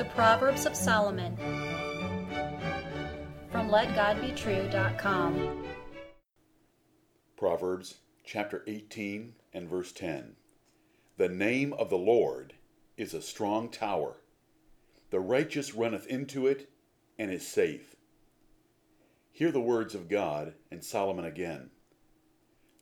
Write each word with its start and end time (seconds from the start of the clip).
The 0.00 0.06
Proverbs 0.06 0.64
of 0.64 0.74
Solomon 0.74 1.36
from 3.52 3.68
LetGodBetrue.com. 3.68 5.64
Proverbs 7.36 7.98
chapter 8.24 8.64
18 8.66 9.34
and 9.52 9.68
verse 9.68 9.92
10. 9.92 10.36
The 11.18 11.28
name 11.28 11.74
of 11.74 11.90
the 11.90 11.98
Lord 11.98 12.54
is 12.96 13.12
a 13.12 13.20
strong 13.20 13.68
tower. 13.68 14.22
The 15.10 15.20
righteous 15.20 15.74
runneth 15.74 16.06
into 16.06 16.46
it 16.46 16.70
and 17.18 17.30
is 17.30 17.46
safe. 17.46 17.94
Hear 19.30 19.52
the 19.52 19.60
words 19.60 19.94
of 19.94 20.08
God 20.08 20.54
and 20.70 20.82
Solomon 20.82 21.26
again. 21.26 21.72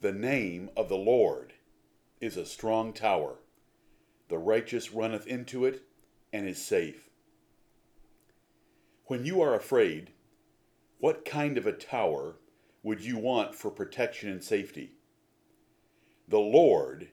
The 0.03 0.13
name 0.13 0.71
of 0.77 0.89
the 0.89 0.95
Lord 0.95 1.55
is 2.21 2.37
a 2.37 2.47
strong 2.47 2.93
tower. 2.93 3.41
The 4.29 4.39
righteous 4.39 4.93
runneth 4.93 5.27
into 5.27 5.65
it 5.65 5.83
and 6.33 6.47
is 6.47 6.65
safe. 6.65 7.08
When 9.09 9.25
you 9.25 9.41
are 9.41 9.55
afraid, 9.55 10.11
what 10.99 11.25
kind 11.25 11.57
of 11.57 11.67
a 11.67 11.73
tower 11.73 12.37
would 12.83 13.03
you 13.03 13.17
want 13.17 13.55
for 13.55 13.71
protection 13.71 14.29
and 14.29 14.45
safety? 14.45 14.97
The 16.29 16.39
Lord 16.39 17.09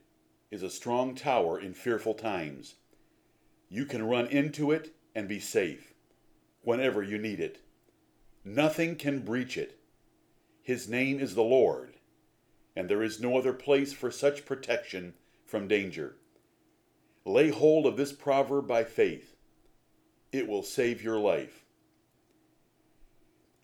is 0.50 0.62
a 0.62 0.68
strong 0.68 1.14
tower 1.14 1.58
in 1.58 1.72
fearful 1.72 2.12
times. 2.12 2.74
You 3.70 3.86
can 3.86 4.06
run 4.06 4.26
into 4.26 4.72
it 4.72 4.94
and 5.14 5.26
be 5.26 5.40
safe 5.40 5.94
whenever 6.60 7.02
you 7.02 7.16
need 7.16 7.40
it. 7.40 7.62
Nothing 8.44 8.96
can 8.96 9.20
breach 9.20 9.56
it. 9.56 9.80
His 10.62 10.90
name 10.90 11.18
is 11.18 11.34
the 11.34 11.42
Lord, 11.42 11.94
and 12.76 12.90
there 12.90 13.02
is 13.02 13.22
no 13.22 13.38
other 13.38 13.54
place 13.54 13.94
for 13.94 14.10
such 14.10 14.44
protection 14.44 15.14
from 15.46 15.66
danger. 15.66 16.16
Lay 17.24 17.48
hold 17.48 17.86
of 17.86 17.96
this 17.96 18.12
proverb 18.12 18.68
by 18.68 18.84
faith. 18.84 19.34
It 20.30 20.46
will 20.46 20.62
save 20.62 21.02
your 21.02 21.18
life. 21.18 21.62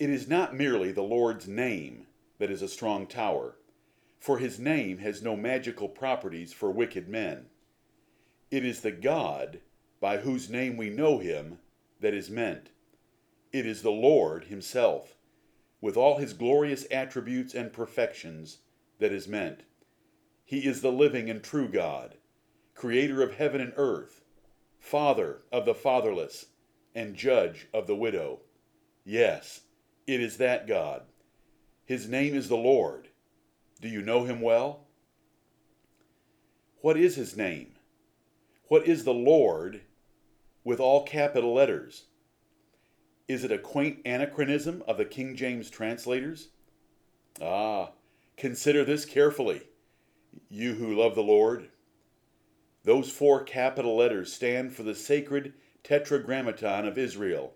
It 0.02 0.10
is 0.10 0.26
not 0.26 0.52
merely 0.52 0.90
the 0.90 1.04
Lord's 1.04 1.46
name 1.46 2.08
that 2.38 2.50
is 2.50 2.60
a 2.60 2.66
strong 2.66 3.06
tower, 3.06 3.54
for 4.18 4.38
his 4.38 4.58
name 4.58 4.98
has 4.98 5.22
no 5.22 5.36
magical 5.36 5.88
properties 5.88 6.52
for 6.52 6.72
wicked 6.72 7.08
men. 7.08 7.46
It 8.50 8.64
is 8.64 8.80
the 8.80 8.90
God 8.90 9.60
by 10.00 10.16
whose 10.16 10.50
name 10.50 10.76
we 10.76 10.90
know 10.90 11.18
him 11.18 11.60
that 12.00 12.14
is 12.14 12.28
meant. 12.28 12.70
It 13.52 13.64
is 13.64 13.82
the 13.82 13.92
Lord 13.92 14.46
himself, 14.46 15.14
with 15.80 15.96
all 15.96 16.18
his 16.18 16.32
glorious 16.32 16.84
attributes 16.90 17.54
and 17.54 17.72
perfections, 17.72 18.58
that 18.98 19.12
is 19.12 19.28
meant. 19.28 19.62
He 20.44 20.66
is 20.66 20.82
the 20.82 20.90
living 20.90 21.30
and 21.30 21.44
true 21.44 21.68
God 21.68 22.16
creator 22.74 23.22
of 23.22 23.36
heaven 23.36 23.60
and 23.60 23.72
earth, 23.76 24.20
father 24.80 25.42
of 25.52 25.64
the 25.64 25.76
fatherless, 25.76 26.46
and 26.92 27.14
judge 27.14 27.68
of 27.72 27.86
the 27.86 27.94
widow. 27.94 28.40
Yes, 29.04 29.60
it 30.06 30.20
is 30.20 30.36
that 30.38 30.66
God. 30.66 31.02
His 31.84 32.08
name 32.08 32.34
is 32.34 32.48
the 32.48 32.56
Lord. 32.56 33.08
Do 33.80 33.88
you 33.88 34.02
know 34.02 34.24
him 34.24 34.40
well? 34.40 34.86
What 36.80 36.96
is 36.96 37.16
his 37.16 37.36
name? 37.36 37.74
What 38.68 38.86
is 38.86 39.04
the 39.04 39.14
Lord 39.14 39.82
with 40.64 40.80
all 40.80 41.04
capital 41.04 41.54
letters? 41.54 42.06
Is 43.28 43.44
it 43.44 43.52
a 43.52 43.58
quaint 43.58 43.98
anachronism 44.04 44.82
of 44.86 44.96
the 44.96 45.04
King 45.04 45.36
James 45.36 45.70
translators? 45.70 46.48
Ah, 47.40 47.90
consider 48.36 48.84
this 48.84 49.04
carefully, 49.04 49.62
you 50.48 50.74
who 50.74 50.94
love 50.94 51.14
the 51.14 51.22
Lord. 51.22 51.68
Those 52.84 53.10
four 53.10 53.44
capital 53.44 53.96
letters 53.96 54.32
stand 54.32 54.72
for 54.72 54.82
the 54.82 54.94
sacred 54.94 55.54
tetragrammaton 55.84 56.86
of 56.86 56.98
Israel. 56.98 57.54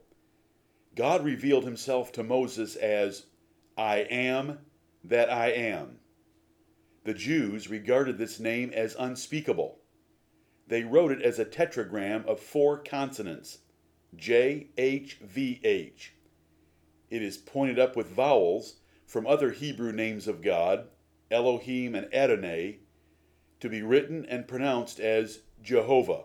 God 0.96 1.24
revealed 1.24 1.64
himself 1.64 2.10
to 2.12 2.24
Moses 2.24 2.74
as, 2.74 3.26
I 3.76 3.98
am 3.98 4.60
that 5.04 5.30
I 5.30 5.50
am. 5.50 5.98
The 7.04 7.12
Jews 7.14 7.68
regarded 7.68 8.16
this 8.16 8.40
name 8.40 8.72
as 8.74 8.96
unspeakable. 8.98 9.78
They 10.66 10.82
wrote 10.82 11.12
it 11.12 11.22
as 11.22 11.38
a 11.38 11.44
tetragram 11.44 12.24
of 12.26 12.40
four 12.40 12.78
consonants 12.78 13.58
J 14.16 14.68
H 14.78 15.18
V 15.22 15.60
H. 15.62 16.14
It 17.10 17.22
is 17.22 17.36
pointed 17.36 17.78
up 17.78 17.94
with 17.94 18.08
vowels 18.08 18.76
from 19.06 19.26
other 19.26 19.52
Hebrew 19.52 19.92
names 19.92 20.26
of 20.26 20.42
God, 20.42 20.88
Elohim 21.30 21.94
and 21.94 22.12
Adonai, 22.12 22.78
to 23.60 23.68
be 23.68 23.82
written 23.82 24.24
and 24.24 24.48
pronounced 24.48 24.98
as 24.98 25.42
Jehovah. 25.62 26.24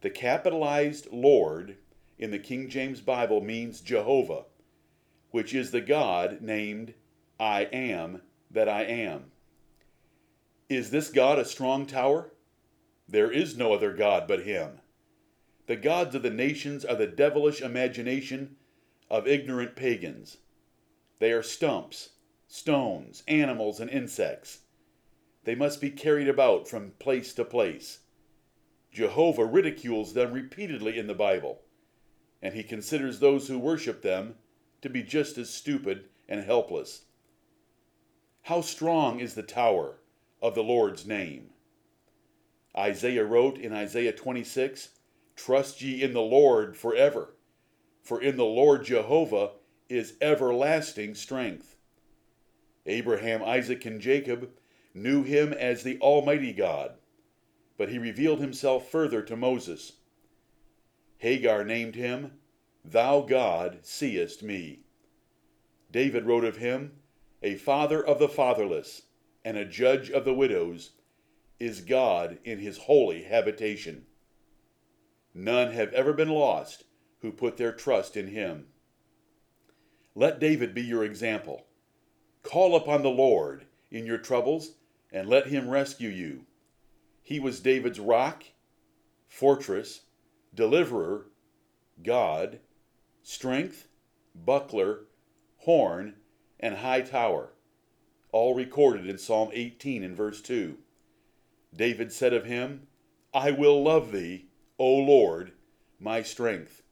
The 0.00 0.10
capitalized 0.10 1.06
Lord 1.12 1.76
in 2.18 2.30
the 2.30 2.38
King 2.38 2.68
James 2.68 3.00
Bible 3.00 3.40
means 3.40 3.80
Jehovah, 3.80 4.44
which 5.30 5.54
is 5.54 5.70
the 5.70 5.80
God 5.80 6.40
named 6.40 6.94
I 7.38 7.62
am 7.72 8.22
that 8.50 8.68
I 8.68 8.82
am. 8.82 9.30
Is 10.68 10.90
this 10.90 11.10
God 11.10 11.38
a 11.38 11.44
strong 11.44 11.86
tower? 11.86 12.32
There 13.08 13.30
is 13.30 13.56
no 13.56 13.72
other 13.72 13.92
God 13.92 14.26
but 14.26 14.44
Him. 14.44 14.80
The 15.66 15.76
gods 15.76 16.14
of 16.14 16.22
the 16.22 16.30
nations 16.30 16.84
are 16.84 16.96
the 16.96 17.06
devilish 17.06 17.60
imagination 17.60 18.56
of 19.10 19.28
ignorant 19.28 19.76
pagans. 19.76 20.38
They 21.18 21.32
are 21.32 21.42
stumps, 21.42 22.10
stones, 22.46 23.22
animals, 23.28 23.80
and 23.80 23.90
insects. 23.90 24.60
They 25.44 25.54
must 25.54 25.80
be 25.80 25.90
carried 25.90 26.28
about 26.28 26.68
from 26.68 26.92
place 26.98 27.32
to 27.34 27.44
place. 27.44 28.00
Jehovah 28.92 29.44
ridicules 29.44 30.14
them 30.14 30.32
repeatedly 30.32 30.98
in 30.98 31.06
the 31.06 31.14
Bible, 31.14 31.62
and 32.42 32.54
he 32.54 32.62
considers 32.62 33.18
those 33.18 33.48
who 33.48 33.58
worship 33.58 34.02
them 34.02 34.36
to 34.82 34.88
be 34.88 35.02
just 35.02 35.38
as 35.38 35.50
stupid 35.50 36.04
and 36.28 36.44
helpless. 36.44 37.02
How 38.42 38.60
strong 38.60 39.20
is 39.20 39.34
the 39.34 39.42
tower 39.42 39.98
of 40.40 40.54
the 40.54 40.62
Lord's 40.62 41.06
name? 41.06 41.50
Isaiah 42.76 43.24
wrote 43.24 43.58
in 43.58 43.72
Isaiah 43.72 44.12
26 44.12 44.90
Trust 45.36 45.82
ye 45.82 46.02
in 46.02 46.12
the 46.12 46.20
Lord 46.20 46.76
forever, 46.76 47.34
for 48.02 48.20
in 48.20 48.36
the 48.36 48.44
Lord 48.44 48.84
Jehovah 48.84 49.52
is 49.88 50.14
everlasting 50.20 51.14
strength. 51.14 51.76
Abraham, 52.86 53.42
Isaac, 53.42 53.84
and 53.84 54.00
Jacob 54.00 54.50
knew 54.94 55.22
him 55.22 55.52
as 55.52 55.82
the 55.82 55.98
Almighty 56.00 56.52
God, 56.52 56.94
but 57.76 57.88
he 57.88 57.98
revealed 57.98 58.40
himself 58.40 58.90
further 58.90 59.22
to 59.22 59.36
Moses. 59.36 59.92
Hagar 61.18 61.64
named 61.64 61.94
him, 61.94 62.32
Thou 62.84 63.20
God 63.22 63.80
seest 63.82 64.42
me. 64.42 64.80
David 65.90 66.26
wrote 66.26 66.44
of 66.44 66.58
him, 66.58 66.92
A 67.42 67.56
father 67.56 68.04
of 68.04 68.18
the 68.18 68.28
fatherless, 68.28 69.02
and 69.44 69.56
a 69.56 69.64
judge 69.64 70.10
of 70.10 70.24
the 70.24 70.34
widows, 70.34 70.92
is 71.58 71.80
God 71.80 72.38
in 72.44 72.58
his 72.58 72.78
holy 72.78 73.24
habitation. 73.24 74.06
None 75.34 75.72
have 75.72 75.92
ever 75.92 76.12
been 76.12 76.30
lost 76.30 76.84
who 77.20 77.32
put 77.32 77.56
their 77.56 77.72
trust 77.72 78.16
in 78.16 78.28
him. 78.28 78.66
Let 80.14 80.38
David 80.38 80.74
be 80.74 80.82
your 80.82 81.04
example. 81.04 81.66
Call 82.42 82.76
upon 82.76 83.02
the 83.02 83.10
Lord 83.10 83.66
in 83.90 84.06
your 84.06 84.18
troubles 84.18 84.72
and 85.12 85.28
let 85.28 85.48
him 85.48 85.68
rescue 85.68 86.08
you. 86.08 86.46
He 87.22 87.40
was 87.40 87.60
David's 87.60 88.00
rock, 88.00 88.44
fortress, 89.26 90.02
deliverer, 90.54 91.26
God, 92.02 92.60
strength, 93.22 93.88
buckler, 94.34 95.06
horn, 95.58 96.16
and 96.60 96.76
high 96.76 97.02
tower, 97.02 97.52
all 98.32 98.54
recorded 98.54 99.06
in 99.06 99.18
Psalm 99.18 99.50
18 99.52 100.02
and 100.02 100.16
verse 100.16 100.40
2. 100.42 100.78
David 101.74 102.12
said 102.12 102.32
of 102.32 102.44
him, 102.44 102.86
I 103.34 103.50
will 103.50 103.82
love 103.82 104.12
thee, 104.12 104.46
O 104.78 104.94
Lord, 104.94 105.52
my 106.00 106.22
strength. 106.22 106.82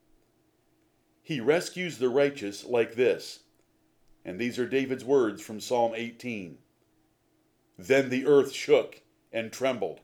He 1.23 1.41
rescues 1.41 1.99
the 1.99 2.09
righteous 2.09 2.65
like 2.65 2.95
this, 2.95 3.41
and 4.25 4.39
these 4.39 4.59
are 4.59 4.69
David's 4.69 5.05
words 5.05 5.43
from 5.43 5.61
Psalm 5.61 5.93
18. 5.95 6.59
Then 7.79 8.11
the 8.11 8.27
earth 8.27 8.53
shook 8.53 9.03
and 9.33 9.53
trembled. 9.53 10.01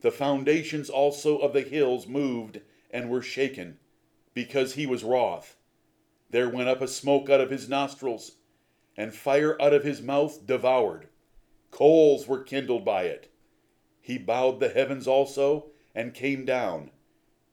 The 0.00 0.10
foundations 0.10 0.90
also 0.90 1.38
of 1.38 1.52
the 1.52 1.62
hills 1.62 2.06
moved 2.06 2.60
and 2.92 3.08
were 3.08 3.22
shaken, 3.22 3.78
because 4.34 4.74
he 4.74 4.86
was 4.86 5.04
wroth. 5.04 5.56
There 6.30 6.48
went 6.48 6.68
up 6.68 6.80
a 6.80 6.88
smoke 6.88 7.28
out 7.30 7.40
of 7.40 7.50
his 7.50 7.68
nostrils, 7.68 8.32
and 8.96 9.14
fire 9.14 9.60
out 9.60 9.72
of 9.72 9.84
his 9.84 10.02
mouth 10.02 10.46
devoured. 10.46 11.08
Coals 11.70 12.28
were 12.28 12.42
kindled 12.42 12.84
by 12.84 13.04
it. 13.04 13.32
He 14.00 14.18
bowed 14.18 14.60
the 14.60 14.68
heavens 14.68 15.06
also, 15.06 15.70
and 15.94 16.14
came 16.14 16.44
down, 16.44 16.90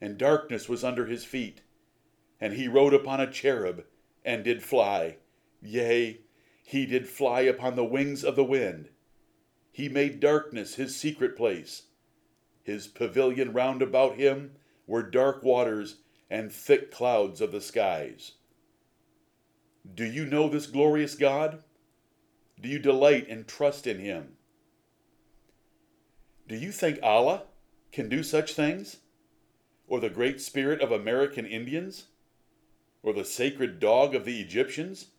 and 0.01 0.17
darkness 0.17 0.67
was 0.67 0.83
under 0.83 1.05
his 1.05 1.23
feet. 1.23 1.61
And 2.39 2.53
he 2.53 2.67
rode 2.67 2.93
upon 2.93 3.19
a 3.19 3.31
cherub, 3.31 3.83
and 4.23 4.43
did 4.43 4.63
fly. 4.63 5.17
Yea, 5.61 6.21
he 6.63 6.85
did 6.85 7.07
fly 7.07 7.41
upon 7.41 7.75
the 7.75 7.85
wings 7.85 8.23
of 8.23 8.35
the 8.35 8.43
wind. 8.43 8.89
He 9.71 9.89
made 9.89 10.19
darkness 10.19 10.75
his 10.75 10.95
secret 10.95 11.35
place. 11.35 11.83
His 12.63 12.87
pavilion 12.87 13.53
round 13.53 13.81
about 13.81 14.15
him 14.15 14.51
were 14.89 15.03
dark 15.03 15.43
waters 15.43 15.97
and 16.31 16.51
thick 16.51 16.89
clouds 16.89 17.41
of 17.41 17.51
the 17.51 17.61
skies. 17.61 18.31
Do 19.93 20.03
you 20.03 20.25
know 20.25 20.49
this 20.49 20.65
glorious 20.65 21.13
God? 21.13 21.63
Do 22.59 22.67
you 22.67 22.79
delight 22.79 23.27
and 23.29 23.47
trust 23.47 23.85
in 23.85 23.99
him? 23.99 24.29
Do 26.47 26.55
you 26.55 26.71
think 26.71 26.97
Allah 27.03 27.43
can 27.91 28.09
do 28.09 28.23
such 28.23 28.55
things? 28.55 28.97
Or 29.87 29.99
the 29.99 30.09
Great 30.09 30.41
Spirit 30.41 30.81
of 30.81 30.91
American 30.91 31.45
Indians? 31.45 32.07
Or 33.03 33.13
the 33.13 33.25
sacred 33.25 33.79
dog 33.79 34.15
of 34.15 34.25
the 34.25 34.41
Egyptians? 34.41 35.09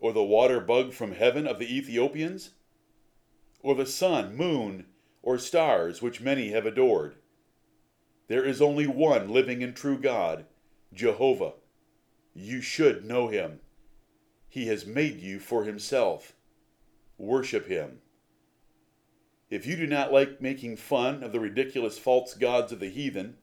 Or 0.00 0.14
the 0.14 0.24
water 0.24 0.58
bug 0.58 0.94
from 0.94 1.12
heaven 1.12 1.46
of 1.46 1.58
the 1.58 1.76
Ethiopians? 1.76 2.52
Or 3.62 3.74
the 3.74 3.84
sun, 3.84 4.34
moon, 4.34 4.86
or 5.20 5.36
stars 5.36 6.00
which 6.00 6.22
many 6.22 6.52
have 6.52 6.64
adored? 6.64 7.16
There 8.30 8.44
is 8.44 8.62
only 8.62 8.86
one 8.86 9.28
living 9.28 9.60
and 9.60 9.74
true 9.74 9.98
God, 9.98 10.44
Jehovah. 10.94 11.54
You 12.32 12.60
should 12.60 13.04
know 13.04 13.26
him. 13.26 13.58
He 14.48 14.68
has 14.68 14.86
made 14.86 15.18
you 15.20 15.40
for 15.40 15.64
himself. 15.64 16.36
Worship 17.18 17.66
him. 17.66 18.02
If 19.50 19.66
you 19.66 19.74
do 19.74 19.84
not 19.84 20.12
like 20.12 20.40
making 20.40 20.76
fun 20.76 21.24
of 21.24 21.32
the 21.32 21.40
ridiculous 21.40 21.98
false 21.98 22.34
gods 22.34 22.70
of 22.70 22.78
the 22.78 22.88
heathen, 22.88 23.38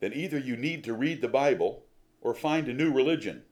then 0.00 0.14
either 0.14 0.38
you 0.38 0.56
need 0.56 0.82
to 0.84 0.94
read 0.94 1.20
the 1.20 1.28
Bible 1.28 1.84
or 2.22 2.32
find 2.32 2.68
a 2.68 2.72
new 2.72 2.90
religion. 2.90 3.42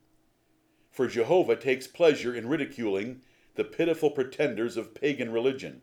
For 0.91 1.09
Jehovah 1.09 1.57
takes 1.57 1.87
pleasure 1.87 2.35
in 2.35 2.49
ridiculing 2.49 3.21
the 3.55 3.65
pitiful 3.65 4.13
pretenders 4.13 4.79
of 4.79 4.95
pagan 4.95 5.31
religion. 5.31 5.83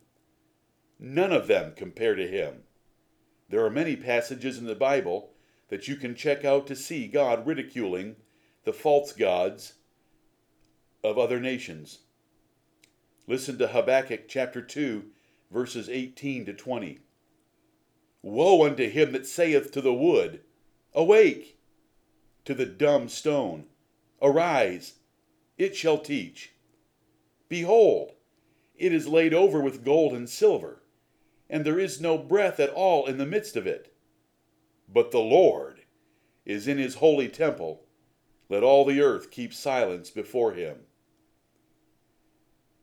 None 0.98 1.32
of 1.32 1.46
them 1.46 1.74
compare 1.76 2.16
to 2.16 2.28
him. 2.28 2.64
There 3.50 3.64
are 3.64 3.70
many 3.70 3.96
passages 3.96 4.58
in 4.58 4.66
the 4.66 4.76
Bible 4.76 5.32
that 5.70 5.88
you 5.88 5.96
can 5.96 6.16
check 6.16 6.44
out 6.44 6.68
to 6.68 6.76
see 6.76 7.08
God 7.08 7.46
ridiculing 7.46 8.16
the 8.64 8.74
false 8.74 9.12
gods 9.12 9.74
of 11.04 11.18
other 11.18 11.40
nations. 11.40 12.00
Listen 13.28 13.58
to 13.58 13.68
Habakkuk 13.68 14.28
chapter 14.28 14.62
2, 14.62 15.06
verses 15.52 15.90
18 15.90 16.46
to 16.46 16.54
20. 16.54 17.00
Woe 18.22 18.66
unto 18.66 18.90
him 18.90 19.12
that 19.12 19.28
saith 19.28 19.72
to 19.72 19.82
the 19.82 19.94
wood, 19.94 20.42
Awake! 20.94 21.60
To 22.46 22.54
the 22.54 22.66
dumb 22.66 23.10
stone, 23.10 23.66
Arise! 24.22 24.94
It 25.58 25.76
shall 25.76 26.00
teach. 26.00 26.54
Behold, 27.48 28.14
it 28.76 28.92
is 28.92 29.08
laid 29.08 29.34
over 29.34 29.62
with 29.62 29.86
gold 29.86 30.14
and 30.14 30.30
silver, 30.30 30.82
and 31.50 31.66
there 31.66 31.80
is 31.80 32.02
no 32.02 32.18
breath 32.18 32.60
at 32.60 32.70
all 32.70 33.06
in 33.06 33.18
the 33.18 33.26
midst 33.26 33.56
of 33.56 33.68
it. 33.68 33.94
But 34.88 35.12
the 35.12 35.20
Lord 35.20 35.82
is 36.46 36.68
in 36.68 36.78
his 36.78 36.96
holy 36.96 37.28
temple. 37.28 37.86
Let 38.50 38.64
all 38.64 38.86
the 38.86 39.02
earth 39.02 39.32
keep 39.32 39.54
silence 39.54 40.10
before 40.10 40.54
him. 40.54 40.82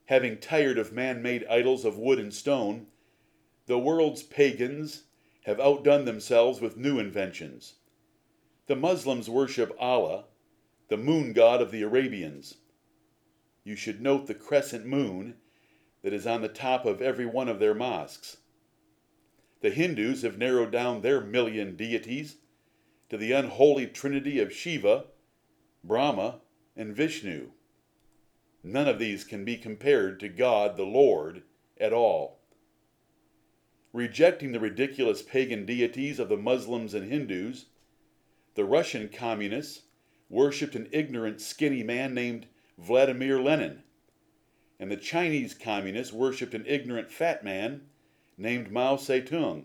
Having 0.07 0.39
tired 0.39 0.79
of 0.79 0.93
man 0.93 1.23
made 1.23 1.47
idols 1.49 1.85
of 1.85 1.97
wood 1.97 2.19
and 2.19 2.35
stone, 2.35 2.89
the 3.67 3.79
world's 3.79 4.23
pagans 4.23 5.05
have 5.45 5.61
outdone 5.61 6.05
themselves 6.05 6.61
with 6.61 6.77
new 6.77 6.99
inventions. 6.99 7.75
The 8.67 8.77
Muslims 8.77 9.31
worship 9.31 9.75
Allah, 9.79 10.25
the 10.89 10.97
moon 10.97 11.33
god 11.33 11.63
of 11.63 11.71
the 11.71 11.83
Arabians. 11.83 12.57
You 13.65 13.77
should 13.77 14.01
note 14.01 14.27
the 14.27 14.35
crescent 14.35 14.87
moon 14.87 15.37
that 16.03 16.13
is 16.13 16.27
on 16.27 16.43
the 16.43 16.49
top 16.49 16.85
of 16.85 17.01
every 17.01 17.27
one 17.27 17.49
of 17.49 17.61
their 17.61 17.75
mosques. 17.75 18.39
The 19.63 19.71
Hindus 19.71 20.23
have 20.23 20.39
narrowed 20.39 20.73
down 20.73 21.01
their 21.01 21.21
million 21.21 21.77
deities 21.77 22.39
to 23.09 23.17
the 23.17 23.31
unholy 23.31 23.87
trinity 23.87 24.41
of 24.41 24.53
Shiva, 24.53 25.05
Brahma, 25.85 26.41
and 26.77 26.95
Vishnu. 26.95 27.51
None 28.65 28.89
of 28.89 28.99
these 28.99 29.23
can 29.23 29.45
be 29.45 29.57
compared 29.57 30.19
to 30.19 30.29
God 30.29 30.77
the 30.77 30.85
Lord 30.85 31.45
at 31.81 31.93
all. 31.93 32.41
Rejecting 33.93 34.51
the 34.51 34.59
ridiculous 34.59 35.23
pagan 35.23 35.65
deities 35.65 36.19
of 36.19 36.29
the 36.29 36.37
Muslims 36.37 36.93
and 36.93 37.09
Hindus, 37.11 37.67
the 38.55 38.65
Russian 38.65 39.09
communists 39.09 39.83
worshipped 40.29 40.75
an 40.75 40.89
ignorant, 40.91 41.41
skinny 41.41 41.85
man 41.85 42.15
named 42.15 42.47
Vladimir 42.79 43.41
Lenin, 43.41 43.85
and 44.81 44.91
the 44.91 44.97
Chinese 44.97 45.55
communists 45.55 46.13
worshipped 46.13 46.55
an 46.55 46.65
ignorant 46.67 47.13
fat 47.13 47.45
man 47.45 47.83
named 48.43 48.71
Mao 48.71 48.97
Zedong. 48.97 49.65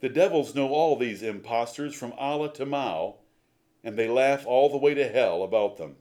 The 0.00 0.08
devils 0.08 0.54
know 0.54 0.68
all 0.68 0.96
these 0.96 1.22
impostors 1.22 1.94
from 1.94 2.12
Allah 2.12 2.52
to 2.54 2.64
Mao, 2.64 3.16
and 3.82 3.96
they 3.96 4.08
laugh 4.08 4.46
all 4.46 4.70
the 4.70 4.78
way 4.78 4.94
to 4.94 5.08
hell 5.08 5.42
about 5.42 5.76
them. 5.76 5.96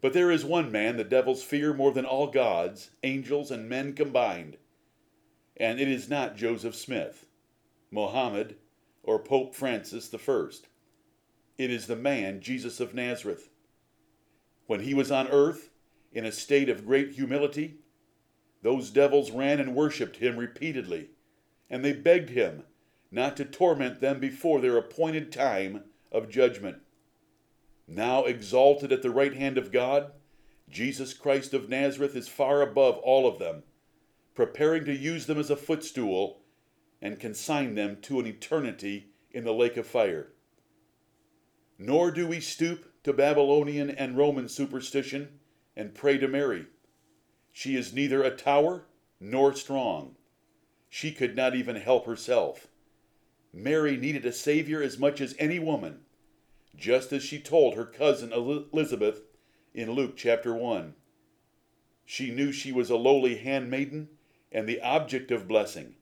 But 0.00 0.12
there 0.12 0.30
is 0.30 0.44
one 0.44 0.70
man 0.70 0.96
the 0.96 1.04
devils 1.04 1.42
fear 1.42 1.72
more 1.72 1.90
than 1.90 2.04
all 2.04 2.28
gods, 2.28 2.90
angels, 3.02 3.50
and 3.50 3.68
men 3.68 3.94
combined, 3.94 4.58
and 5.56 5.80
it 5.80 5.88
is 5.88 6.08
not 6.08 6.36
Joseph 6.36 6.76
Smith, 6.76 7.26
Mohammed, 7.90 8.56
or 9.02 9.18
Pope 9.18 9.54
Francis 9.54 10.14
I. 10.14 10.48
It 11.56 11.70
is 11.70 11.86
the 11.86 11.96
man 11.96 12.40
Jesus 12.40 12.78
of 12.78 12.94
Nazareth. 12.94 13.48
When 14.66 14.80
he 14.80 14.92
was 14.92 15.10
on 15.10 15.28
earth, 15.28 15.70
in 16.12 16.24
a 16.24 16.32
state 16.32 16.68
of 16.68 16.86
great 16.86 17.12
humility, 17.12 17.78
those 18.68 18.90
devils 18.90 19.30
ran 19.30 19.60
and 19.60 19.74
worshipped 19.74 20.16
him 20.16 20.36
repeatedly, 20.36 21.08
and 21.70 21.82
they 21.82 21.94
begged 21.94 22.28
him 22.28 22.64
not 23.10 23.34
to 23.34 23.42
torment 23.42 24.02
them 24.02 24.20
before 24.20 24.60
their 24.60 24.76
appointed 24.76 25.32
time 25.32 25.84
of 26.12 26.28
judgment. 26.28 26.76
Now 27.86 28.26
exalted 28.26 28.92
at 28.92 29.00
the 29.00 29.10
right 29.10 29.32
hand 29.32 29.56
of 29.56 29.72
God, 29.72 30.12
Jesus 30.68 31.14
Christ 31.14 31.54
of 31.54 31.70
Nazareth 31.70 32.14
is 32.14 32.28
far 32.28 32.60
above 32.60 32.98
all 32.98 33.26
of 33.26 33.38
them, 33.38 33.62
preparing 34.34 34.84
to 34.84 34.94
use 34.94 35.24
them 35.24 35.38
as 35.38 35.48
a 35.48 35.56
footstool 35.56 36.42
and 37.00 37.18
consign 37.18 37.74
them 37.74 37.96
to 38.02 38.20
an 38.20 38.26
eternity 38.26 39.12
in 39.30 39.44
the 39.44 39.54
lake 39.54 39.78
of 39.78 39.86
fire. 39.86 40.34
Nor 41.78 42.10
do 42.10 42.28
we 42.28 42.38
stoop 42.38 42.92
to 43.04 43.14
Babylonian 43.14 43.88
and 43.88 44.18
Roman 44.18 44.46
superstition 44.46 45.38
and 45.74 45.94
pray 45.94 46.18
to 46.18 46.28
Mary. 46.28 46.66
She 47.58 47.74
is 47.74 47.92
neither 47.92 48.22
a 48.22 48.30
tower 48.30 48.86
nor 49.18 49.52
strong. 49.52 50.14
She 50.88 51.10
could 51.10 51.34
not 51.34 51.56
even 51.56 51.74
help 51.74 52.06
herself. 52.06 52.68
Mary 53.52 53.96
needed 53.96 54.24
a 54.24 54.32
Savior 54.32 54.80
as 54.80 54.96
much 54.96 55.20
as 55.20 55.34
any 55.40 55.58
woman, 55.58 56.02
just 56.76 57.12
as 57.12 57.24
she 57.24 57.40
told 57.40 57.74
her 57.74 57.84
cousin 57.84 58.32
Elizabeth 58.32 59.22
in 59.74 59.90
Luke 59.90 60.16
chapter 60.16 60.54
1. 60.54 60.94
She 62.04 62.30
knew 62.30 62.52
she 62.52 62.70
was 62.70 62.90
a 62.90 62.96
lowly 62.96 63.38
handmaiden 63.38 64.10
and 64.52 64.68
the 64.68 64.80
object 64.80 65.32
of 65.32 65.48
blessing, 65.48 65.96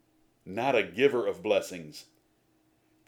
not 0.45 0.76
a 0.76 0.83
giver 0.83 1.26
of 1.26 1.42
blessings. 1.42 2.04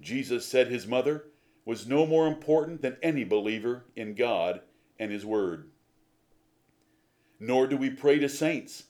Jesus 0.00 0.46
said 0.46 0.68
his 0.68 0.86
mother 0.86 1.26
was 1.66 1.86
no 1.86 2.06
more 2.06 2.26
important 2.26 2.80
than 2.80 2.96
any 3.02 3.24
believer 3.24 3.84
in 3.94 4.14
God 4.14 4.62
and 4.98 5.12
his 5.12 5.26
word. 5.26 5.68
Nor 7.40 7.66
do 7.66 7.76
we 7.76 7.90
pray 7.90 8.18
to 8.18 8.28
saints, 8.28 8.84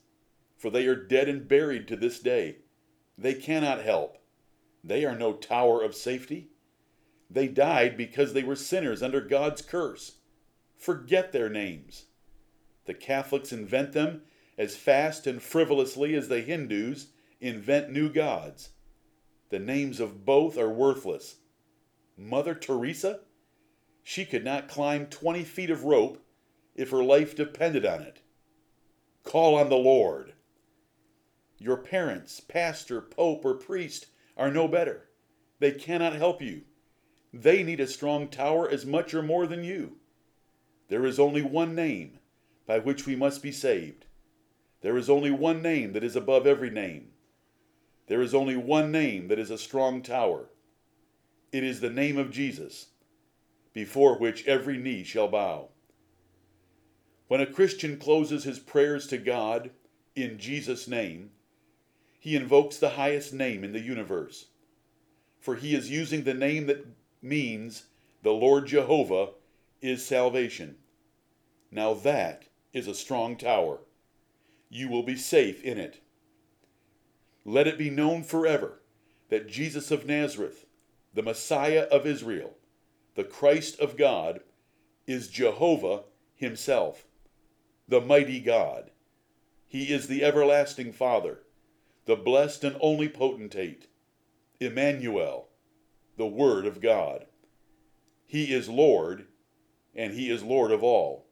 for 0.56 0.70
they 0.70 0.86
are 0.86 0.96
dead 0.96 1.28
and 1.28 1.46
buried 1.46 1.86
to 1.88 1.96
this 1.96 2.18
day. 2.18 2.58
They 3.16 3.34
cannot 3.34 3.82
help. 3.82 4.18
They 4.82 5.04
are 5.04 5.16
no 5.16 5.34
tower 5.34 5.82
of 5.82 5.94
safety. 5.94 6.48
They 7.30 7.48
died 7.48 7.96
because 7.96 8.32
they 8.32 8.42
were 8.42 8.56
sinners 8.56 9.02
under 9.02 9.20
God's 9.20 9.60
curse. 9.60 10.18
Forget 10.76 11.32
their 11.32 11.48
names. 11.48 12.06
The 12.86 12.94
Catholics 12.94 13.52
invent 13.52 13.92
them 13.92 14.22
as 14.56 14.76
fast 14.76 15.26
and 15.26 15.42
frivolously 15.42 16.14
as 16.14 16.28
the 16.28 16.40
Hindus 16.40 17.08
invent 17.40 17.90
new 17.90 18.08
gods. 18.08 18.70
The 19.50 19.58
names 19.58 20.00
of 20.00 20.24
both 20.24 20.56
are 20.56 20.70
worthless. 20.70 21.36
Mother 22.16 22.54
Teresa? 22.54 23.20
She 24.02 24.24
could 24.24 24.44
not 24.44 24.68
climb 24.68 25.06
20 25.06 25.44
feet 25.44 25.70
of 25.70 25.84
rope 25.84 26.24
if 26.74 26.90
her 26.90 27.04
life 27.04 27.36
depended 27.36 27.84
on 27.84 28.02
it. 28.02 28.20
Call 29.28 29.56
on 29.56 29.68
the 29.68 29.76
Lord. 29.76 30.32
Your 31.58 31.76
parents, 31.76 32.40
pastor, 32.40 33.02
pope, 33.02 33.44
or 33.44 33.52
priest 33.52 34.06
are 34.38 34.50
no 34.50 34.66
better. 34.66 35.10
They 35.58 35.72
cannot 35.72 36.14
help 36.14 36.40
you. 36.40 36.62
They 37.30 37.62
need 37.62 37.78
a 37.78 37.86
strong 37.86 38.28
tower 38.28 38.66
as 38.66 38.86
much 38.86 39.12
or 39.12 39.22
more 39.22 39.46
than 39.46 39.64
you. 39.64 39.98
There 40.88 41.04
is 41.04 41.20
only 41.20 41.42
one 41.42 41.74
name 41.74 42.20
by 42.66 42.78
which 42.78 43.04
we 43.04 43.16
must 43.16 43.42
be 43.42 43.52
saved. 43.52 44.06
There 44.80 44.96
is 44.96 45.10
only 45.10 45.30
one 45.30 45.60
name 45.60 45.92
that 45.92 46.04
is 46.04 46.16
above 46.16 46.46
every 46.46 46.70
name. 46.70 47.08
There 48.06 48.22
is 48.22 48.34
only 48.34 48.56
one 48.56 48.90
name 48.90 49.28
that 49.28 49.38
is 49.38 49.50
a 49.50 49.58
strong 49.58 50.00
tower. 50.00 50.48
It 51.52 51.64
is 51.64 51.80
the 51.80 51.90
name 51.90 52.16
of 52.16 52.30
Jesus, 52.30 52.86
before 53.74 54.18
which 54.18 54.46
every 54.46 54.78
knee 54.78 55.04
shall 55.04 55.28
bow. 55.28 55.68
When 57.28 57.40
a 57.40 57.46
Christian 57.46 57.98
closes 57.98 58.44
his 58.44 58.58
prayers 58.58 59.06
to 59.08 59.18
God 59.18 59.70
in 60.16 60.38
Jesus' 60.38 60.88
name, 60.88 61.30
he 62.18 62.34
invokes 62.36 62.78
the 62.78 62.90
highest 62.90 63.32
name 63.32 63.62
in 63.64 63.72
the 63.72 63.80
universe. 63.80 64.46
for 65.40 65.56
he 65.56 65.74
is 65.74 65.90
using 65.90 66.24
the 66.24 66.34
name 66.34 66.66
that 66.66 66.86
means 67.22 67.84
the 68.22 68.32
Lord 68.32 68.66
Jehovah 68.66 69.30
is 69.80 70.04
salvation. 70.04 70.76
Now 71.70 71.94
that 71.94 72.44
is 72.72 72.86
a 72.86 72.94
strong 72.94 73.36
tower. 73.36 73.78
You 74.68 74.88
will 74.88 75.02
be 75.02 75.16
safe 75.16 75.62
in 75.62 75.78
it. 75.78 76.02
Let 77.44 77.66
it 77.66 77.78
be 77.78 77.90
known 77.90 78.24
forever 78.24 78.82
that 79.30 79.48
Jesus 79.48 79.90
of 79.90 80.06
Nazareth, 80.06 80.66
the 81.14 81.22
Messiah 81.22 81.86
of 81.90 82.06
Israel, 82.06 82.56
the 83.14 83.24
Christ 83.24 83.80
of 83.80 83.96
God, 83.96 84.40
is 85.06 85.28
Jehovah 85.28 86.02
himself, 86.36 87.06
the 87.88 88.00
mighty 88.00 88.38
God. 88.38 88.90
He 89.66 89.84
is 89.92 90.06
the 90.06 90.22
everlasting 90.22 90.92
Father, 90.92 91.40
the 92.04 92.16
blessed 92.16 92.64
and 92.64 92.76
only 92.80 93.08
potentate, 93.08 93.88
Emmanuel, 94.60 95.48
the 96.16 96.26
Word 96.26 96.66
of 96.66 96.80
God. 96.80 97.26
He 98.26 98.52
is 98.52 98.68
Lord, 98.68 99.26
and 99.94 100.12
He 100.12 100.30
is 100.30 100.42
Lord 100.42 100.70
of 100.70 100.82
all. 100.82 101.26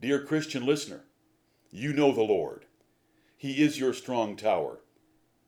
Dear 0.00 0.22
Christian 0.22 0.66
listener, 0.66 1.04
you 1.70 1.92
know 1.92 2.12
the 2.12 2.22
Lord. 2.22 2.66
He 3.36 3.62
is 3.62 3.80
your 3.80 3.94
strong 3.94 4.36
tower. 4.36 4.80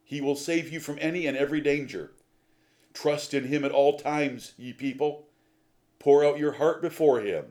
He 0.03 0.21
will 0.21 0.37
save 0.37 0.73
you 0.73 0.81
from 0.81 0.99
any 1.01 1.27
and 1.27 1.37
every 1.37 1.61
danger. 1.61 2.13
Trust 2.95 3.35
in 3.35 3.45
Him 3.45 3.65
at 3.65 3.73
all 3.73 3.99
times, 3.99 4.55
ye 4.57 4.73
people. 4.73 5.29
Pour 5.99 6.25
out 6.25 6.39
your 6.39 6.53
heart 6.53 6.81
before 6.81 7.21
Him. 7.21 7.47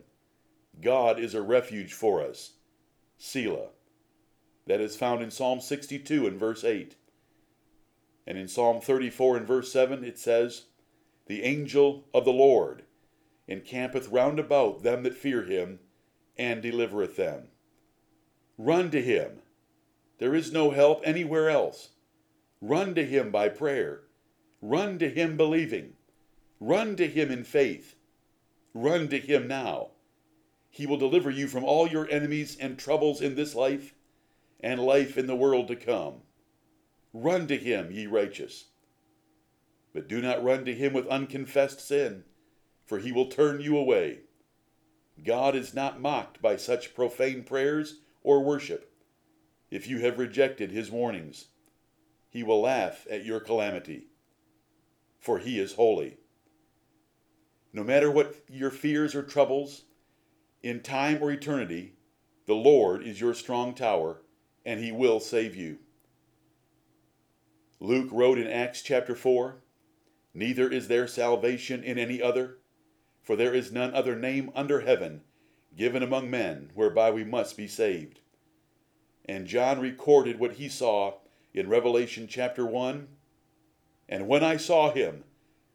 God 0.82 1.20
is 1.20 1.34
a 1.34 1.42
refuge 1.42 1.94
for 1.94 2.22
us. 2.22 2.54
Selah. 3.18 3.70
That 4.68 4.82
is 4.82 4.96
found 4.96 5.22
in 5.22 5.32
Psalm 5.32 5.62
62 5.62 6.28
and 6.28 6.40
verse 6.40 6.64
8. 6.64 6.96
And 8.28 8.38
in 8.38 8.48
Psalm 8.48 8.82
34 8.82 9.38
and 9.38 9.48
verse 9.48 9.72
7 9.72 10.04
it 10.04 10.20
says, 10.20 10.66
The 11.26 11.44
angel 11.44 12.06
of 12.14 12.26
the 12.26 12.32
Lord 12.32 12.84
encampeth 13.48 14.10
round 14.10 14.40
about 14.40 14.84
them 14.84 15.04
that 15.04 15.18
fear 15.18 15.44
him, 15.44 15.80
and 16.38 16.62
delivereth 16.62 17.18
them. 17.18 17.48
Run 18.58 18.92
to 18.92 19.02
him. 19.02 19.40
There 20.20 20.36
is 20.36 20.54
no 20.54 20.72
help 20.72 21.02
anywhere 21.04 21.50
else. 21.50 21.90
Run 22.62 22.94
to 22.96 23.06
him 23.06 23.32
by 23.32 23.50
prayer. 23.50 24.02
Run 24.62 25.00
to 25.00 25.10
him 25.10 25.36
believing. 25.36 25.94
Run 26.60 26.96
to 26.98 27.08
him 27.08 27.32
in 27.32 27.44
faith. 27.44 27.96
Run 28.74 29.08
to 29.10 29.20
him 29.20 29.48
now. 29.48 29.92
He 30.70 30.86
will 30.86 30.98
deliver 30.98 31.30
you 31.30 31.48
from 31.48 31.64
all 31.64 31.88
your 31.88 32.10
enemies 32.10 32.58
and 32.60 32.78
troubles 32.78 33.22
in 33.22 33.36
this 33.36 33.56
life 33.56 33.94
and 34.60 34.80
life 34.80 35.18
in 35.18 35.28
the 35.28 35.36
world 35.36 35.68
to 35.70 35.76
come. 35.76 36.22
Run 37.14 37.48
to 37.48 37.58
him, 37.58 37.92
ye 37.92 38.08
righteous. 38.08 38.66
But 39.94 40.08
do 40.08 40.22
not 40.22 40.44
run 40.44 40.66
to 40.66 40.76
him 40.76 40.94
with 40.94 41.08
unconfessed 41.08 41.80
sin, 41.80 42.24
for 42.86 43.00
he 43.00 43.12
will 43.12 43.28
turn 43.28 43.62
you 43.62 43.78
away. 43.78 44.20
God 45.24 45.56
is 45.56 45.74
not 45.74 46.00
mocked 46.00 46.42
by 46.42 46.56
such 46.56 46.94
profane 46.94 47.44
prayers 47.44 48.02
or 48.24 48.44
worship. 48.44 48.94
If 49.72 49.88
you 49.88 50.00
have 50.00 50.20
rejected 50.20 50.72
his 50.72 50.92
warnings, 50.92 51.48
he 52.30 52.44
will 52.44 52.62
laugh 52.62 53.08
at 53.10 53.26
your 53.26 53.40
calamity, 53.40 54.08
for 55.20 55.40
he 55.40 55.60
is 55.60 55.74
holy. 55.74 56.18
No 57.74 57.84
matter 57.84 58.10
what 58.10 58.36
your 58.48 58.72
fears 58.72 59.16
or 59.16 59.24
troubles, 59.24 59.84
in 60.62 60.82
time 60.82 61.22
or 61.22 61.32
eternity, 61.32 61.94
the 62.46 62.56
Lord 62.56 63.04
is 63.04 63.22
your 63.22 63.34
strong 63.34 63.74
tower, 63.74 64.22
and 64.66 64.80
he 64.80 64.92
will 64.92 65.20
save 65.20 65.56
you. 65.56 65.80
Luke 67.80 68.10
wrote 68.12 68.38
in 68.38 68.48
Acts 68.48 68.82
chapter 68.82 69.16
4 69.16 69.62
Neither 70.34 70.70
is 70.70 70.88
there 70.88 71.08
salvation 71.08 71.84
in 71.84 71.98
any 71.98 72.22
other, 72.22 72.60
for 73.22 73.36
there 73.36 73.54
is 73.54 73.72
none 73.72 73.94
other 73.94 74.16
name 74.16 74.52
under 74.54 74.82
heaven 74.82 75.22
given 75.76 76.04
among 76.04 76.30
men 76.30 76.72
whereby 76.74 77.12
we 77.12 77.24
must 77.24 77.56
be 77.56 77.68
saved. 77.68 78.20
And 79.26 79.48
John 79.48 79.80
recorded 79.80 80.40
what 80.40 80.54
he 80.54 80.68
saw 80.68 81.20
in 81.54 81.70
Revelation 81.70 82.28
chapter 82.28 82.66
1 82.66 83.08
And 84.08 84.28
when 84.28 84.44
I 84.44 84.58
saw 84.58 84.92
him, 84.92 85.24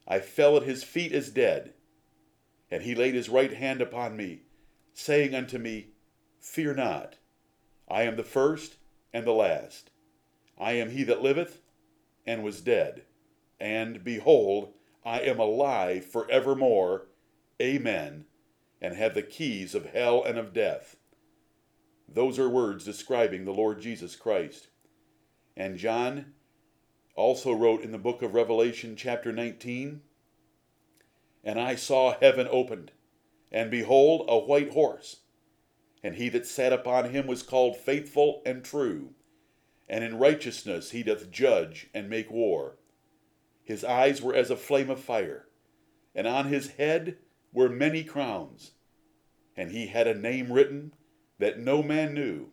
I 0.06 0.18
fell 0.18 0.56
at 0.56 0.64
his 0.64 0.84
feet 0.84 1.12
as 1.12 1.30
dead. 1.30 1.74
And 2.70 2.82
he 2.82 2.94
laid 2.94 3.14
his 3.14 3.28
right 3.28 3.52
hand 3.52 3.80
upon 3.80 4.16
me, 4.16 4.42
saying 4.94 5.34
unto 5.34 5.58
me, 5.58 5.88
Fear 6.40 6.74
not, 6.74 7.16
I 7.88 8.04
am 8.04 8.16
the 8.16 8.22
first 8.22 8.76
and 9.12 9.26
the 9.26 9.32
last. 9.32 9.90
I 10.58 10.72
am 10.72 10.90
he 10.90 11.02
that 11.04 11.22
liveth 11.22 11.60
and 12.26 12.42
was 12.42 12.60
dead. 12.60 13.02
And 13.60 14.02
behold, 14.02 14.72
I 15.04 15.20
am 15.20 15.38
alive 15.38 16.04
for 16.04 16.30
evermore. 16.30 17.08
Amen. 17.60 18.24
And 18.80 18.96
have 18.96 19.14
the 19.14 19.22
keys 19.22 19.74
of 19.74 19.86
hell 19.86 20.22
and 20.24 20.38
of 20.38 20.52
death. 20.52 20.96
Those 22.08 22.38
are 22.38 22.48
words 22.48 22.84
describing 22.84 23.44
the 23.44 23.52
Lord 23.52 23.80
Jesus 23.80 24.16
Christ. 24.16 24.68
And 25.56 25.78
John 25.78 26.34
also 27.16 27.52
wrote 27.52 27.82
in 27.82 27.92
the 27.92 27.98
book 27.98 28.22
of 28.22 28.34
Revelation, 28.34 28.96
chapter 28.96 29.32
19 29.32 30.02
And 31.42 31.60
I 31.60 31.74
saw 31.74 32.16
heaven 32.20 32.48
opened, 32.50 32.92
and 33.54 33.70
behold, 33.70 34.26
a 34.28 34.38
white 34.38 34.72
horse. 34.72 35.22
And 36.02 36.16
he 36.16 36.28
that 36.28 36.46
sat 36.46 36.74
upon 36.74 37.08
him 37.08 37.26
was 37.26 37.42
called 37.42 37.78
faithful 37.78 38.42
and 38.44 38.62
true 38.62 39.14
and 39.88 40.02
in 40.02 40.18
righteousness 40.18 40.90
he 40.90 41.02
doth 41.02 41.30
judge 41.30 41.88
and 41.92 42.08
make 42.08 42.30
war. 42.30 42.78
His 43.64 43.84
eyes 43.84 44.20
were 44.22 44.34
as 44.34 44.50
a 44.50 44.56
flame 44.56 44.90
of 44.90 45.00
fire, 45.00 45.48
and 46.14 46.26
on 46.26 46.46
his 46.46 46.72
head 46.72 47.18
were 47.52 47.68
many 47.68 48.04
crowns. 48.04 48.72
And 49.56 49.70
he 49.70 49.86
had 49.86 50.06
a 50.06 50.18
name 50.18 50.52
written 50.52 50.92
that 51.38 51.58
no 51.58 51.82
man 51.82 52.14
knew, 52.14 52.48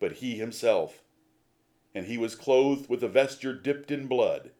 but 0.00 0.14
he 0.14 0.36
himself. 0.36 1.04
And 1.94 2.06
he 2.06 2.18
was 2.18 2.34
clothed 2.34 2.88
with 2.88 3.02
a 3.02 3.08
vesture 3.08 3.54
dipped 3.54 3.90
in 3.90 4.06
blood, 4.06 4.50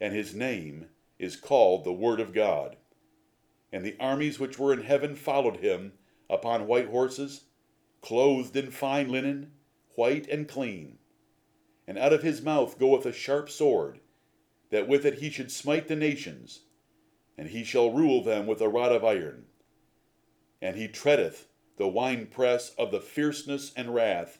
and 0.00 0.14
his 0.14 0.34
name 0.34 0.86
is 1.18 1.36
called 1.36 1.84
the 1.84 1.92
Word 1.92 2.20
of 2.20 2.32
God. 2.32 2.76
And 3.72 3.84
the 3.84 3.96
armies 4.00 4.38
which 4.38 4.58
were 4.58 4.72
in 4.72 4.82
heaven 4.82 5.14
followed 5.14 5.58
him 5.58 5.92
upon 6.28 6.66
white 6.66 6.88
horses, 6.88 7.44
clothed 8.00 8.56
in 8.56 8.70
fine 8.70 9.08
linen, 9.08 9.52
white 9.94 10.26
and 10.28 10.48
clean 10.48 10.98
and 11.90 11.98
out 11.98 12.12
of 12.12 12.22
his 12.22 12.40
mouth 12.40 12.78
goeth 12.78 13.04
a 13.04 13.12
sharp 13.12 13.50
sword, 13.50 13.98
that 14.70 14.86
with 14.86 15.04
it 15.04 15.14
he 15.14 15.28
should 15.28 15.50
smite 15.50 15.88
the 15.88 15.96
nations, 15.96 16.60
and 17.36 17.48
he 17.48 17.64
shall 17.64 17.90
rule 17.90 18.22
them 18.22 18.46
with 18.46 18.60
a 18.60 18.68
rod 18.68 18.92
of 18.92 19.04
iron. 19.04 19.46
And 20.62 20.76
he 20.76 20.86
treadeth 20.86 21.48
the 21.78 21.88
winepress 21.88 22.76
of 22.78 22.92
the 22.92 23.00
fierceness 23.00 23.72
and 23.76 23.92
wrath 23.92 24.38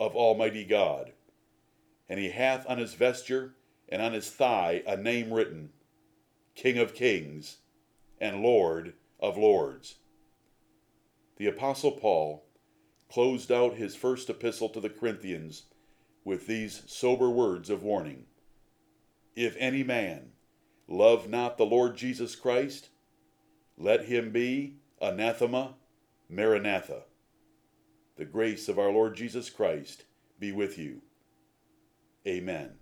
of 0.00 0.16
Almighty 0.16 0.64
God. 0.64 1.12
And 2.08 2.18
he 2.18 2.30
hath 2.30 2.68
on 2.68 2.78
his 2.78 2.94
vesture 2.94 3.54
and 3.88 4.02
on 4.02 4.12
his 4.12 4.28
thigh 4.30 4.82
a 4.84 4.96
name 4.96 5.32
written, 5.32 5.70
King 6.56 6.78
of 6.78 6.94
Kings 6.94 7.58
and 8.20 8.42
Lord 8.42 8.94
of 9.20 9.36
Lords. 9.36 9.96
The 11.36 11.46
Apostle 11.46 11.92
Paul 11.92 12.44
closed 13.10 13.50
out 13.50 13.74
his 13.74 13.96
first 13.96 14.28
epistle 14.28 14.68
to 14.70 14.80
the 14.80 14.90
Corinthians 14.90 15.64
with 16.24 16.46
these 16.46 16.82
sober 16.86 17.30
words 17.30 17.70
of 17.70 17.82
warning 17.82 18.26
If 19.34 19.56
any 19.58 19.82
man 19.82 20.32
love 20.86 21.28
not 21.28 21.56
the 21.56 21.66
Lord 21.66 21.96
Jesus 21.96 22.34
Christ, 22.34 22.88
let 23.76 24.06
him 24.06 24.30
be 24.30 24.76
anathema 25.00 25.74
maranatha. 26.28 27.02
The 28.16 28.24
grace 28.24 28.68
of 28.68 28.78
our 28.78 28.90
Lord 28.90 29.14
Jesus 29.14 29.48
Christ 29.48 30.04
be 30.40 30.50
with 30.50 30.76
you. 30.76 31.02
Amen. 32.26 32.78